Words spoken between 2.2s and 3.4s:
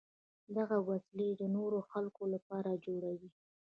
لپاره جوړوي.